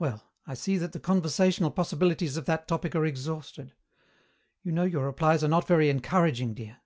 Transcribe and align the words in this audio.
"Well, 0.00 0.24
I 0.44 0.54
see 0.54 0.76
that 0.78 0.90
the 0.92 0.98
conversational 0.98 1.70
possibilities 1.70 2.36
of 2.36 2.46
that 2.46 2.66
topic 2.66 2.96
are 2.96 3.06
exhausted. 3.06 3.74
You 4.64 4.72
know 4.72 4.82
your 4.82 5.06
replies 5.06 5.44
are 5.44 5.48
not 5.48 5.68
very 5.68 5.88
encouraging, 5.88 6.52
dear." 6.54 6.78